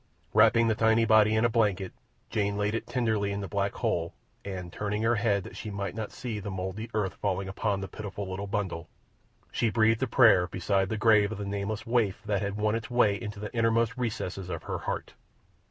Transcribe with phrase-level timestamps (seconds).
[0.33, 1.93] Wrapping the tiny body in a blanket,
[2.31, 5.93] Jane laid it tenderly in the black hole, and, turning her head that she might
[5.93, 8.89] not see the mouldy earth falling upon the pitiful little bundle,
[9.51, 12.89] she breathed a prayer beside the grave of the nameless waif that had won its
[12.89, 15.13] way to the innermost recesses of her heart.